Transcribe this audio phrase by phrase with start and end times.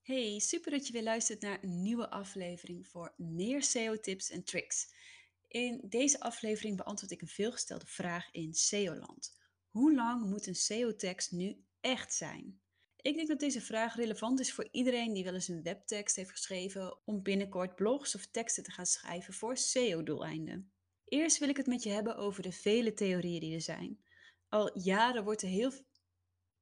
[0.00, 4.88] Hey, super dat je weer luistert naar een nieuwe aflevering voor meer SEO-tips en tricks.
[5.48, 9.38] In deze aflevering beantwoord ik een veelgestelde vraag in SEO-land.
[9.68, 12.60] Hoe lang moet een SEO-tekst nu echt zijn?
[12.96, 16.30] Ik denk dat deze vraag relevant is voor iedereen die wel eens een webtekst heeft
[16.30, 20.72] geschreven om binnenkort blogs of teksten te gaan schrijven voor SEO-doeleinden.
[21.04, 24.00] Eerst wil ik het met je hebben over de vele theorieën die er zijn.
[24.48, 25.72] Al jaren wordt er heel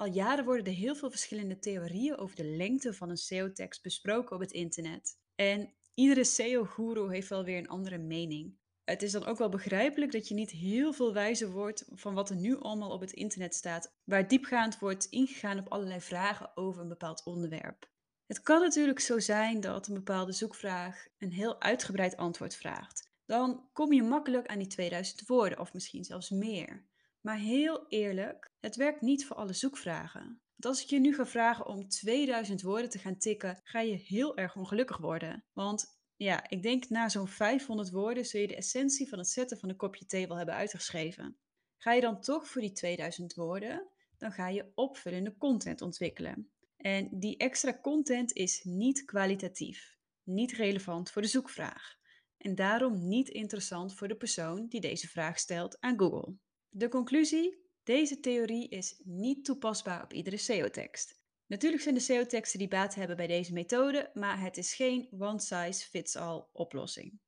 [0.00, 4.34] al jaren worden er heel veel verschillende theorieën over de lengte van een SEO-tekst besproken
[4.34, 5.18] op het internet.
[5.34, 8.58] En iedere SEO-guru heeft wel weer een andere mening.
[8.84, 12.30] Het is dan ook wel begrijpelijk dat je niet heel veel wijzer wordt van wat
[12.30, 16.82] er nu allemaal op het internet staat, waar diepgaand wordt ingegaan op allerlei vragen over
[16.82, 17.90] een bepaald onderwerp.
[18.26, 23.10] Het kan natuurlijk zo zijn dat een bepaalde zoekvraag een heel uitgebreid antwoord vraagt.
[23.26, 26.84] Dan kom je makkelijk aan die 2000 woorden of misschien zelfs meer.
[27.20, 30.40] Maar heel eerlijk, het werkt niet voor alle zoekvragen.
[30.56, 33.94] Want als ik je nu ga vragen om 2000 woorden te gaan tikken, ga je
[33.94, 35.44] heel erg ongelukkig worden.
[35.52, 39.58] Want ja, ik denk na zo'n 500 woorden zul je de essentie van het zetten
[39.58, 41.38] van een kopje thee wel hebben uitgeschreven.
[41.76, 46.50] Ga je dan toch voor die 2000 woorden, dan ga je opvullende content ontwikkelen.
[46.76, 51.98] En die extra content is niet kwalitatief, niet relevant voor de zoekvraag
[52.40, 56.34] en daarom niet interessant voor de persoon die deze vraag stelt aan Google.
[56.68, 57.69] De conclusie?
[57.90, 61.20] Deze theorie is niet toepasbaar op iedere SEO-tekst.
[61.46, 66.44] Natuurlijk zijn er SEO-teksten die baat hebben bij deze methode, maar het is geen one-size-fits-all
[66.52, 67.20] oplossing.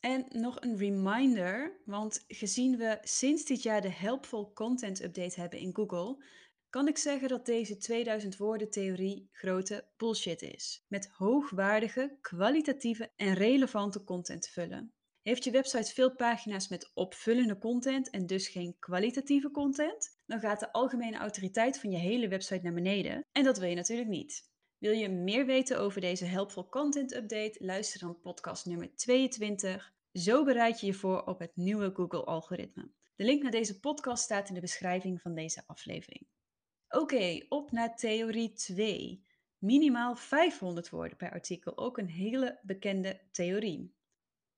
[0.00, 5.58] En nog een reminder, want gezien we sinds dit jaar de Helpful Content Update hebben
[5.58, 6.24] in Google,
[6.68, 10.84] kan ik zeggen dat deze 2000 woorden theorie grote bullshit is.
[10.88, 14.94] Met hoogwaardige, kwalitatieve en relevante content te vullen.
[15.24, 20.18] Heeft je website veel pagina's met opvullende content en dus geen kwalitatieve content?
[20.26, 23.74] Dan gaat de algemene autoriteit van je hele website naar beneden en dat wil je
[23.74, 24.50] natuurlijk niet.
[24.78, 27.64] Wil je meer weten over deze Helpful Content Update?
[27.64, 29.94] Luister dan podcast nummer 22.
[30.12, 32.90] Zo bereid je je voor op het nieuwe Google-algoritme.
[33.16, 36.26] De link naar deze podcast staat in de beschrijving van deze aflevering.
[36.88, 39.24] Oké, op naar theorie 2.
[39.58, 43.94] Minimaal 500 woorden per artikel, ook een hele bekende theorie.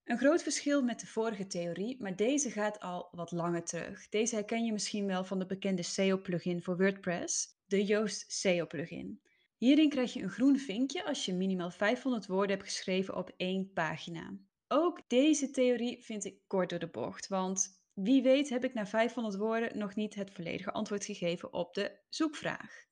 [0.06, 4.08] Een groot verschil met de vorige theorie, maar deze gaat al wat langer terug.
[4.08, 9.20] Deze herken je misschien wel van de bekende SEO-plugin voor WordPress, de Yoast SEO-plugin.
[9.56, 13.72] Hierin krijg je een groen vinkje als je minimaal 500 woorden hebt geschreven op één
[13.72, 14.38] pagina.
[14.68, 18.86] Ook deze theorie vind ik kort door de bocht, want wie weet heb ik na
[18.86, 22.84] 500 woorden nog niet het volledige antwoord gegeven op de zoekvraag.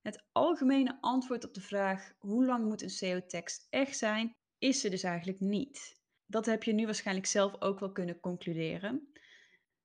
[0.00, 4.90] Het algemene antwoord op de vraag hoe lang moet een SEO-tekst echt zijn, is er
[4.90, 9.12] dus eigenlijk niet dat heb je nu waarschijnlijk zelf ook wel kunnen concluderen.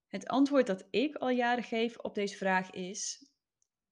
[0.07, 3.29] Het antwoord dat ik al jaren geef op deze vraag is: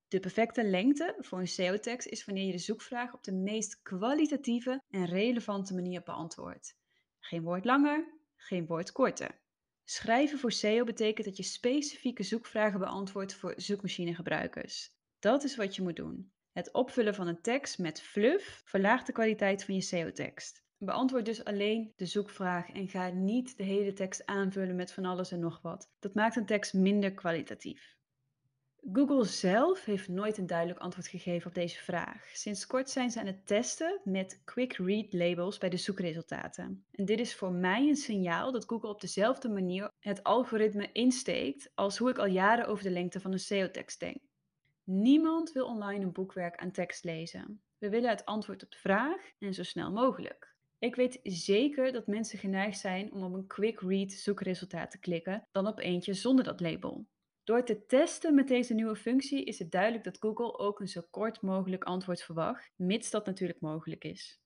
[0.08, 4.84] de perfecte lengte voor een SEO-tekst is wanneer je de zoekvraag op de meest kwalitatieve
[4.90, 6.78] en relevante manier beantwoordt.
[7.20, 9.42] Geen woord langer, geen woord korter.
[9.84, 14.98] Schrijven voor SEO betekent dat je specifieke zoekvragen beantwoordt voor zoekmachinegebruikers.
[15.20, 16.32] Dat is wat je moet doen.
[16.52, 20.64] Het opvullen van een tekst met fluff verlaagt de kwaliteit van je SEO-tekst.
[20.82, 25.32] Beantwoord dus alleen de zoekvraag en ga niet de hele tekst aanvullen met van alles
[25.32, 25.90] en nog wat.
[26.00, 27.98] Dat maakt een tekst minder kwalitatief.
[28.94, 32.30] Google zelf heeft nooit een duidelijk antwoord gegeven op deze vraag.
[32.34, 36.86] Sinds kort zijn ze aan het testen met quick read labels bij de zoekresultaten.
[36.92, 41.72] En dit is voor mij een signaal dat Google op dezelfde manier het algoritme insteekt
[41.76, 44.18] als hoe ik al jaren over de lengte van een SEO-tekst denk.
[44.84, 47.62] Niemand wil online een boekwerk aan tekst lezen.
[47.78, 50.58] We willen het antwoord op de vraag en zo snel mogelijk.
[50.80, 55.48] Ik weet zeker dat mensen geneigd zijn om op een quick read zoekresultaat te klikken
[55.52, 57.08] dan op eentje zonder dat label.
[57.44, 61.02] Door te testen met deze nieuwe functie is het duidelijk dat Google ook een zo
[61.10, 64.42] kort mogelijk antwoord verwacht, mits dat natuurlijk mogelijk is.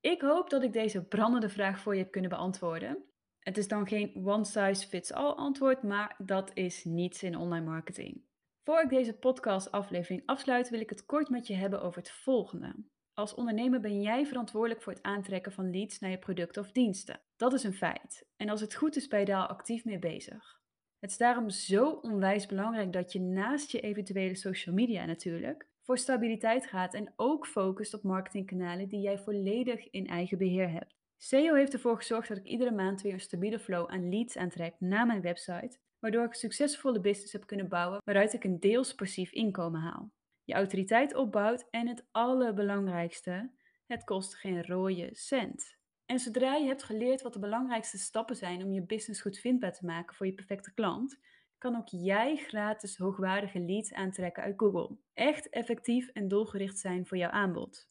[0.00, 3.04] Ik hoop dat ik deze brandende vraag voor je heb kunnen beantwoorden.
[3.38, 7.66] Het is dan geen one size fits all antwoord, maar dat is niets in online
[7.66, 8.22] marketing.
[8.62, 12.10] Voor ik deze podcast aflevering afsluit, wil ik het kort met je hebben over het
[12.10, 12.74] volgende.
[13.14, 17.20] Als ondernemer ben jij verantwoordelijk voor het aantrekken van leads naar je producten of diensten.
[17.36, 18.26] Dat is een feit.
[18.36, 20.60] En als het goed is, ben je daar actief mee bezig.
[20.98, 25.98] Het is daarom zo onwijs belangrijk dat je naast je eventuele social media natuurlijk voor
[25.98, 30.94] stabiliteit gaat en ook focust op marketingkanalen die jij volledig in eigen beheer hebt.
[31.16, 34.74] SEO heeft ervoor gezorgd dat ik iedere maand weer een stabiele flow aan leads aantrek
[34.78, 38.94] naar mijn website, waardoor ik een succesvolle business heb kunnen bouwen waaruit ik een deels
[38.94, 40.10] passief inkomen haal
[40.44, 43.50] je autoriteit opbouwt en het allerbelangrijkste,
[43.86, 45.76] het kost geen rode cent.
[46.06, 49.72] En zodra je hebt geleerd wat de belangrijkste stappen zijn om je business goed vindbaar
[49.72, 51.20] te maken voor je perfecte klant,
[51.58, 54.96] kan ook jij gratis hoogwaardige leads aantrekken uit Google.
[55.12, 57.90] Echt effectief en doelgericht zijn voor jouw aanbod.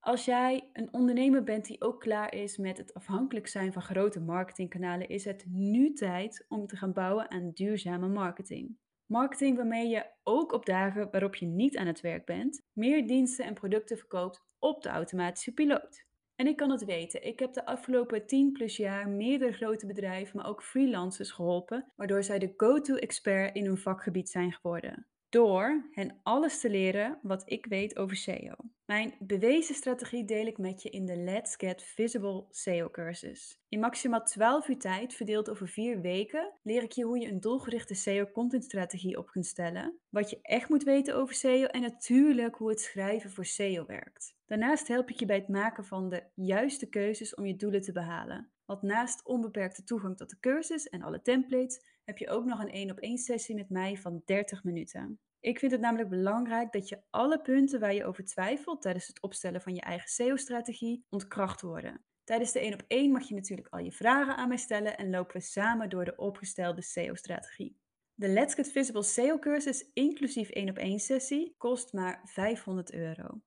[0.00, 4.20] Als jij een ondernemer bent die ook klaar is met het afhankelijk zijn van grote
[4.20, 8.76] marketingkanalen, is het nu tijd om te gaan bouwen aan duurzame marketing.
[9.08, 13.44] Marketing waarmee je ook op dagen waarop je niet aan het werk bent, meer diensten
[13.44, 16.06] en producten verkoopt op de automatische piloot.
[16.34, 20.36] En ik kan het weten, ik heb de afgelopen 10 plus jaar meerdere grote bedrijven,
[20.36, 26.20] maar ook freelancers geholpen, waardoor zij de go-to-expert in hun vakgebied zijn geworden door hen
[26.22, 28.54] alles te leren wat ik weet over SEO.
[28.84, 33.60] Mijn bewezen strategie deel ik met je in de Let's Get Visible SEO cursus.
[33.68, 37.40] In maximaal 12 uur tijd, verdeeld over 4 weken, leer ik je hoe je een
[37.40, 42.56] doelgerichte SEO contentstrategie op kunt stellen, wat je echt moet weten over SEO en natuurlijk
[42.56, 44.34] hoe het schrijven voor SEO werkt.
[44.46, 47.92] Daarnaast help ik je bij het maken van de juiste keuzes om je doelen te
[47.92, 48.50] behalen.
[48.68, 52.70] Want naast onbeperkte toegang tot de cursus en alle templates heb je ook nog een
[52.70, 55.20] 1 op 1 sessie met mij van 30 minuten.
[55.40, 59.20] Ik vind het namelijk belangrijk dat je alle punten waar je over twijfelt tijdens het
[59.20, 62.04] opstellen van je eigen SEO-strategie ontkracht worden.
[62.24, 65.10] Tijdens de 1 op 1 mag je natuurlijk al je vragen aan mij stellen en
[65.10, 67.76] lopen we samen door de opgestelde SEO-strategie.
[68.14, 73.40] De Let's Get Visible SEO-cursus inclusief 1 op 1 sessie kost maar 500 euro.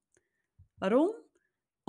[0.77, 1.15] Waarom?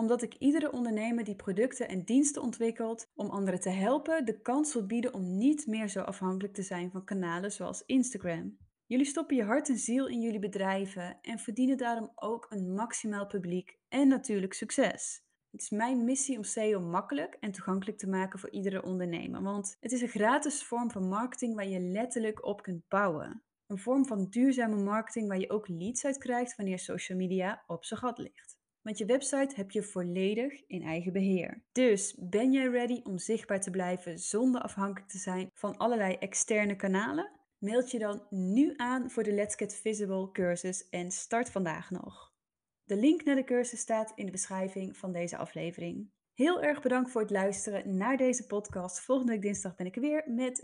[0.03, 4.75] Omdat ik iedere ondernemer die producten en diensten ontwikkelt om anderen te helpen, de kans
[4.75, 8.57] wil bieden om niet meer zo afhankelijk te zijn van kanalen zoals Instagram.
[8.87, 13.27] Jullie stoppen je hart en ziel in jullie bedrijven en verdienen daarom ook een maximaal
[13.27, 15.25] publiek en natuurlijk succes.
[15.51, 19.77] Het is mijn missie om SEO makkelijk en toegankelijk te maken voor iedere ondernemer, want
[19.81, 23.43] het is een gratis vorm van marketing waar je letterlijk op kunt bouwen.
[23.67, 27.85] Een vorm van duurzame marketing waar je ook leads uit krijgt wanneer social media op
[27.85, 28.61] zijn gat ligt.
[28.83, 31.63] Want je website heb je volledig in eigen beheer.
[31.73, 36.77] Dus ben jij ready om zichtbaar te blijven zonder afhankelijk te zijn van allerlei externe
[36.77, 37.31] kanalen?
[37.59, 42.33] Meld je dan nu aan voor de Let's Get Visible cursus en start vandaag nog.
[42.85, 46.11] De link naar de cursus staat in de beschrijving van deze aflevering.
[46.33, 49.01] Heel erg bedankt voor het luisteren naar deze podcast.
[49.01, 50.61] Volgende week dinsdag ben ik er weer met